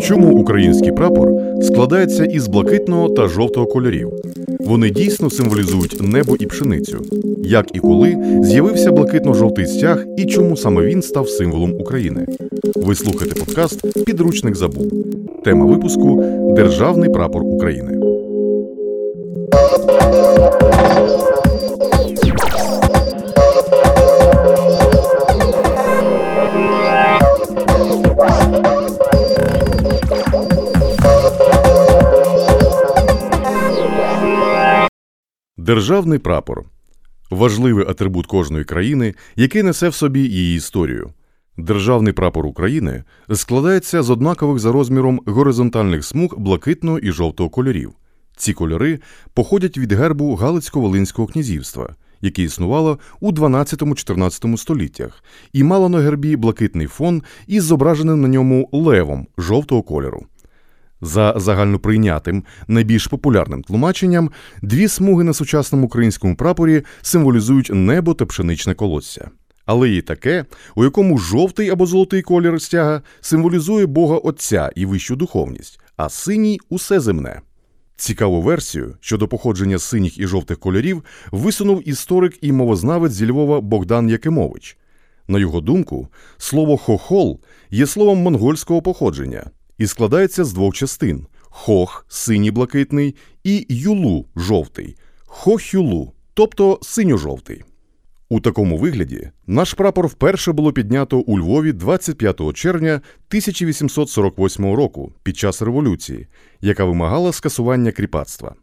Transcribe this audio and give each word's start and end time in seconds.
Чому 0.00 0.38
український 0.38 0.92
прапор 0.92 1.32
складається 1.62 2.24
із 2.24 2.48
блакитного 2.48 3.08
та 3.08 3.28
жовтого 3.28 3.66
кольорів? 3.66 4.12
Вони 4.60 4.90
дійсно 4.90 5.30
символізують 5.30 6.02
небо 6.02 6.36
і 6.40 6.46
пшеницю. 6.46 6.98
Як 7.44 7.76
і 7.76 7.78
коли 7.78 8.16
з'явився 8.42 8.90
блакитно-жовтий 8.90 9.66
стяг 9.66 10.04
і 10.16 10.24
чому 10.24 10.56
саме 10.56 10.82
він 10.82 11.02
став 11.02 11.28
символом 11.28 11.74
України? 11.80 12.26
Ви 12.76 12.94
слухаєте 12.94 13.40
подкаст 13.40 14.04
Підручник 14.04 14.56
забув. 14.56 14.92
Тема 15.44 15.66
випуску 15.66 16.24
Державний 16.56 17.10
прапор 17.10 17.42
України. 17.42 17.98
Державний 35.68 36.18
прапор 36.18 36.64
важливий 37.30 37.86
атрибут 37.88 38.26
кожної 38.26 38.64
країни, 38.64 39.14
який 39.36 39.62
несе 39.62 39.88
в 39.88 39.94
собі 39.94 40.20
її 40.20 40.56
історію. 40.56 41.10
Державний 41.56 42.12
прапор 42.12 42.46
України 42.46 43.04
складається 43.34 44.02
з 44.02 44.10
однакових 44.10 44.58
за 44.58 44.72
розміром 44.72 45.20
горизонтальних 45.26 46.04
смуг 46.04 46.34
блакитного 46.38 46.98
і 46.98 47.12
жовтого 47.12 47.50
кольорів. 47.50 47.92
Ці 48.36 48.52
кольори 48.52 48.98
походять 49.34 49.78
від 49.78 49.92
гербу 49.92 50.36
Галицько-Волинського 50.36 51.32
князівства, 51.32 51.94
яке 52.20 52.42
існувало 52.42 52.98
у 53.20 53.32
12-14 53.32 54.56
століттях, 54.56 55.24
і 55.52 55.64
мало 55.64 55.88
на 55.88 55.98
гербі 55.98 56.36
блакитний 56.36 56.86
фон 56.86 57.22
із 57.46 57.64
зображеним 57.64 58.20
на 58.20 58.28
ньому 58.28 58.68
левом 58.72 59.26
жовтого 59.38 59.82
кольору. 59.82 60.26
За 61.00 61.34
загальноприйнятим, 61.36 62.44
найбільш 62.68 63.06
популярним 63.06 63.62
тлумаченням, 63.62 64.30
дві 64.62 64.88
смуги 64.88 65.24
на 65.24 65.32
сучасному 65.32 65.86
українському 65.86 66.36
прапорі 66.36 66.82
символізують 67.02 67.70
небо 67.72 68.14
та 68.14 68.26
пшеничне 68.26 68.74
колосся. 68.74 69.30
Але 69.66 69.88
є 69.88 70.02
таке, 70.02 70.44
у 70.74 70.84
якому 70.84 71.18
жовтий 71.18 71.70
або 71.70 71.86
золотий 71.86 72.22
колір 72.22 72.62
стяга 72.62 73.02
символізує 73.20 73.86
Бога 73.86 74.16
Отця 74.16 74.70
і 74.74 74.86
вищу 74.86 75.16
духовність, 75.16 75.80
а 75.96 76.08
синій 76.08 76.60
усе 76.68 77.00
земне. 77.00 77.40
Цікаву 77.96 78.42
версію 78.42 78.96
щодо 79.00 79.28
походження 79.28 79.78
синіх 79.78 80.18
і 80.18 80.26
жовтих 80.26 80.58
кольорів 80.58 81.04
висунув 81.32 81.88
історик 81.88 82.38
і 82.40 82.52
мовознавець 82.52 83.12
зі 83.12 83.26
Львова 83.30 83.60
Богдан 83.60 84.08
Якимович. 84.08 84.76
На 85.28 85.38
його 85.38 85.60
думку, 85.60 86.08
слово 86.38 86.76
хохол 86.76 87.40
є 87.70 87.86
словом 87.86 88.18
монгольського 88.18 88.82
походження 88.82 89.50
і 89.78 89.86
складається 89.86 90.44
з 90.44 90.52
двох 90.52 90.74
частин: 90.74 91.26
хох 91.40 92.06
синій 92.08 92.50
блакитний 92.50 93.14
і 93.44 93.66
юлу 93.68 94.26
жовтий, 94.36 94.96
хохюлу, 95.26 96.12
тобто 96.34 96.78
синьо-жовтий. 96.82 97.62
У 98.30 98.40
такому 98.40 98.76
вигляді 98.76 99.30
наш 99.46 99.74
прапор 99.74 100.06
вперше 100.06 100.52
було 100.52 100.72
піднято 100.72 101.18
у 101.18 101.38
Львові 101.38 101.72
25 101.72 102.54
червня 102.54 102.92
1848 102.92 104.74
року 104.74 105.12
під 105.22 105.36
час 105.36 105.62
революції, 105.62 106.26
яка 106.60 106.84
вимагала 106.84 107.32
скасування 107.32 107.92
кріпацтва. 107.92 108.54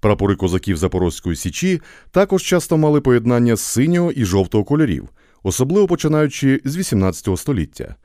Прапори 0.00 0.36
козаків 0.36 0.76
Запорозької 0.76 1.36
січі 1.36 1.80
також 2.10 2.42
часто 2.42 2.76
мали 2.76 3.00
поєднання 3.00 3.56
з 3.56 3.60
синього 3.60 4.12
і 4.12 4.24
жовтого 4.24 4.64
кольорів, 4.64 5.08
особливо 5.42 5.86
починаючи 5.86 6.60
з 6.64 6.76
18 6.76 7.38
століття. 7.38 7.96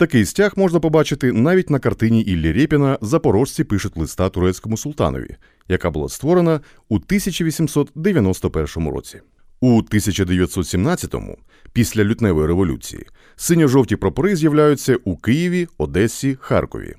Такий 0.00 0.24
стяг 0.24 0.52
можна 0.56 0.80
побачити 0.80 1.32
навіть 1.32 1.70
на 1.70 1.78
картині 1.78 2.22
Іллі 2.22 2.52
Рєпіна 2.52 2.98
Запорожці 3.00 3.64
пишуть 3.64 3.96
листа 3.96 4.28
турецькому 4.28 4.76
султанові, 4.76 5.36
яка 5.68 5.90
була 5.90 6.08
створена 6.08 6.60
у 6.88 6.96
1891 6.96 8.88
році. 8.88 9.20
У 9.60 9.82
1917-му, 9.82 11.38
після 11.72 12.04
лютневої 12.04 12.46
революції, 12.46 13.06
синьо-жовті 13.36 13.96
прапори 13.96 14.36
з'являються 14.36 14.96
у 15.04 15.16
Києві, 15.16 15.68
Одесі, 15.78 16.36
Харкові. 16.40 16.94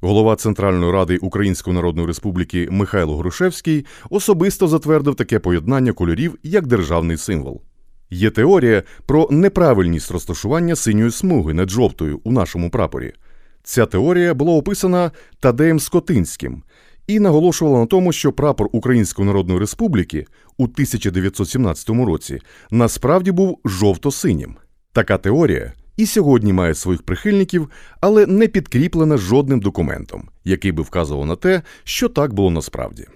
Голова 0.00 0.36
Центральної 0.36 0.92
ради 0.92 1.16
Української 1.16 1.76
Народної 1.76 2.06
Республіки 2.06 2.68
Михайло 2.70 3.16
Грушевський 3.16 3.86
особисто 4.10 4.68
затвердив 4.68 5.14
таке 5.14 5.38
поєднання 5.38 5.92
кольорів 5.92 6.38
як 6.42 6.66
державний 6.66 7.16
символ. 7.16 7.62
Є 8.12 8.30
теорія 8.30 8.82
про 9.06 9.28
неправильність 9.30 10.10
розташування 10.10 10.76
синьої 10.76 11.10
смуги 11.10 11.54
над 11.54 11.70
жовтою 11.70 12.20
у 12.24 12.32
нашому 12.32 12.70
прапорі. 12.70 13.12
Ця 13.62 13.86
теорія 13.86 14.34
була 14.34 14.52
описана 14.52 15.10
Тадеєм 15.40 15.80
Скотинським 15.80 16.62
і 17.06 17.20
наголошувала 17.20 17.78
на 17.80 17.86
тому, 17.86 18.12
що 18.12 18.32
прапор 18.32 18.68
Української 18.72 19.26
Народної 19.26 19.60
Республіки 19.60 20.26
у 20.58 20.64
1917 20.64 21.88
році 21.88 22.40
насправді 22.70 23.32
був 23.32 23.58
жовто-синім. 23.64 24.56
Така 24.92 25.18
теорія 25.18 25.72
і 25.96 26.06
сьогодні 26.06 26.52
має 26.52 26.74
своїх 26.74 27.02
прихильників, 27.02 27.70
але 28.00 28.26
не 28.26 28.48
підкріплена 28.48 29.16
жодним 29.16 29.60
документом, 29.60 30.28
який 30.44 30.72
би 30.72 30.82
вказував 30.82 31.26
на 31.26 31.36
те, 31.36 31.62
що 31.84 32.08
так 32.08 32.32
було 32.32 32.50
насправді. 32.50 33.06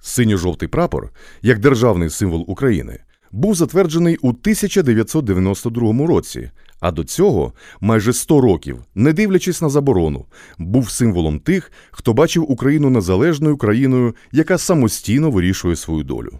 Синьо-жовтий 0.00 0.68
прапор, 0.68 1.10
як 1.42 1.58
державний 1.58 2.10
символ 2.10 2.44
України, 2.48 2.98
був 3.32 3.54
затверджений 3.54 4.16
у 4.16 4.28
1992 4.28 6.06
році, 6.06 6.50
а 6.80 6.90
до 6.90 7.04
цього 7.04 7.52
майже 7.80 8.12
100 8.12 8.40
років, 8.40 8.78
не 8.94 9.12
дивлячись 9.12 9.62
на 9.62 9.68
заборону, 9.68 10.26
був 10.58 10.90
символом 10.90 11.40
тих, 11.40 11.72
хто 11.90 12.12
бачив 12.12 12.50
Україну 12.50 12.90
незалежною 12.90 13.56
країною, 13.56 14.14
яка 14.32 14.58
самостійно 14.58 15.30
вирішує 15.30 15.76
свою 15.76 16.04
долю. 16.04 16.38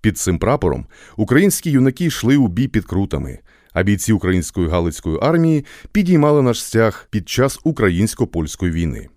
Під 0.00 0.18
цим 0.18 0.38
прапором 0.38 0.86
українські 1.16 1.70
юнаки 1.70 2.04
йшли 2.04 2.36
у 2.36 2.48
бій 2.48 2.68
під 2.68 2.84
крутами, 2.84 3.38
а 3.72 3.82
бійці 3.82 4.12
української 4.12 4.68
галицької 4.68 5.18
армії 5.22 5.64
підіймали 5.92 6.42
наш 6.42 6.62
стяг 6.62 7.08
під 7.10 7.28
час 7.28 7.60
українсько-польської 7.64 8.72
війни. 8.72 9.08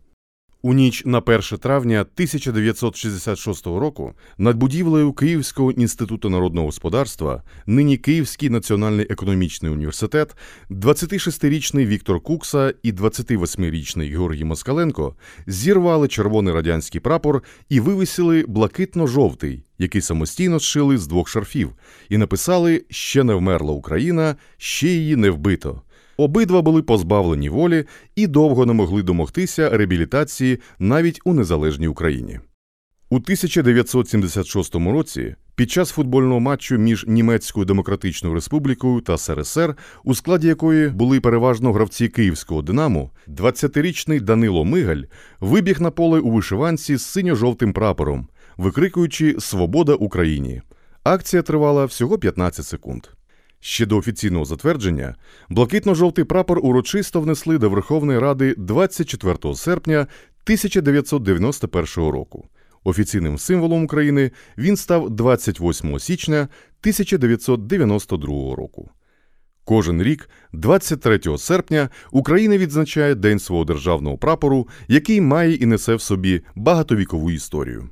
У 0.67 0.73
ніч 0.73 1.03
на 1.05 1.19
1 1.19 1.41
травня 1.41 2.01
1966 2.01 3.65
року 3.65 4.13
над 4.37 4.57
будівлею 4.57 5.13
Київського 5.13 5.71
інституту 5.71 6.29
народного 6.29 6.65
господарства, 6.65 7.43
нині 7.65 7.97
Київський 7.97 8.49
національний 8.49 9.07
економічний 9.09 9.71
університет, 9.71 10.35
26-річний 10.69 11.85
Віктор 11.85 12.21
Кукса 12.21 12.73
і 12.83 12.91
28-річний 12.91 14.11
Георгій 14.11 14.43
Москаленко 14.43 15.15
зірвали 15.45 16.07
червоний 16.07 16.53
радянський 16.53 17.01
прапор 17.01 17.43
і 17.69 17.79
вивісили 17.79 18.45
блакитно-жовтий, 18.47 19.63
який 19.77 20.01
самостійно 20.01 20.59
зшили 20.59 20.97
з 20.97 21.07
двох 21.07 21.27
шарфів, 21.27 21.73
і 22.09 22.17
написали 22.17 22.85
Ще 22.89 23.23
не 23.23 23.33
вмерла 23.33 23.73
Україна, 23.73 24.35
ще 24.57 24.87
її 24.87 25.15
не 25.15 25.29
вбито. 25.29 25.81
Обидва 26.17 26.61
були 26.61 26.81
позбавлені 26.81 27.49
волі 27.49 27.85
і 28.15 28.27
довго 28.27 28.65
не 28.65 28.73
могли 28.73 29.03
домогтися 29.03 29.69
реабілітації 29.69 30.59
навіть 30.79 31.19
у 31.25 31.33
незалежній 31.33 31.87
Україні. 31.87 32.39
У 33.09 33.15
1976 33.15 34.75
році 34.75 35.35
під 35.55 35.71
час 35.71 35.89
футбольного 35.89 36.39
матчу 36.39 36.77
між 36.77 37.05
Німецькою 37.07 37.65
Демократичною 37.65 38.35
Республікою 38.35 39.01
та 39.01 39.17
СРСР, 39.17 39.75
у 40.03 40.15
складі 40.15 40.47
якої 40.47 40.89
були 40.89 41.19
переважно 41.19 41.73
гравці 41.73 42.07
київського 42.07 42.61
Динамо, 42.61 43.11
20-річний 43.27 44.21
Данило 44.21 44.65
Мигаль 44.65 45.03
вибіг 45.39 45.81
на 45.81 45.91
поле 45.91 46.19
у 46.19 46.31
вишиванці 46.31 46.97
з 46.97 47.05
синьо-жовтим 47.05 47.73
прапором, 47.73 48.27
викрикуючи 48.57 49.35
Свобода 49.39 49.93
Україні. 49.93 50.61
Акція 51.03 51.41
тривала 51.41 51.85
всього 51.85 52.17
15 52.17 52.65
секунд. 52.65 53.16
Ще 53.59 53.85
до 53.85 53.97
офіційного 53.97 54.45
затвердження 54.45 55.15
блакитно-жовтий 55.49 56.23
прапор 56.23 56.59
урочисто 56.63 57.21
внесли 57.21 57.57
до 57.57 57.69
Верховної 57.69 58.19
Ради 58.19 58.55
24 58.57 59.55
серпня 59.55 59.97
1991 59.97 61.85
року. 61.95 62.47
Офіційним 62.83 63.37
символом 63.37 63.83
України 63.83 64.31
він 64.57 64.77
став 64.77 65.09
28 65.09 65.99
січня 65.99 66.37
1992 66.37 68.55
року. 68.55 68.89
Кожен 69.63 70.03
рік, 70.03 70.29
23 70.53 71.37
серпня, 71.37 71.89
Україна 72.11 72.57
відзначає 72.57 73.15
День 73.15 73.39
свого 73.39 73.65
державного 73.65 74.17
прапору, 74.17 74.67
який 74.87 75.21
має 75.21 75.53
і 75.53 75.65
несе 75.65 75.95
в 75.95 76.01
собі 76.01 76.41
багатовікову 76.55 77.31
історію. 77.31 77.89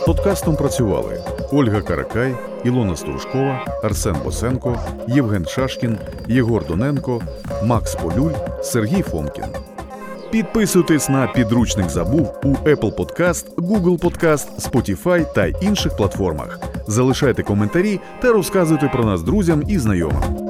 Над 0.00 0.06
подкастом 0.06 0.56
працювали 0.56 1.20
Ольга 1.52 1.80
Каракай, 1.80 2.34
Ілона 2.64 2.96
Стружкова, 2.96 3.80
Арсен 3.82 4.16
Босенко, 4.24 4.80
Євген 5.08 5.46
Шашкін, 5.46 5.98
Єгор 6.28 6.66
Доненко, 6.66 7.22
Макс 7.64 7.94
Полюль, 7.94 8.32
Сергій 8.62 9.02
Фомкін. 9.02 9.44
Підписуйтесь 10.30 11.08
на 11.08 11.26
підручник 11.26 11.90
забув 11.90 12.34
у 12.44 12.48
Apple 12.48 12.94
Podcast, 12.94 13.54
Google 13.54 13.98
Podcast, 13.98 14.70
Spotify 14.70 15.32
та 15.34 15.46
інших 15.46 15.96
платформах. 15.96 16.58
Залишайте 16.86 17.42
коментарі 17.42 18.00
та 18.22 18.32
розказуйте 18.32 18.88
про 18.88 19.04
нас 19.04 19.22
друзям 19.22 19.62
і 19.68 19.78
знайомим. 19.78 20.49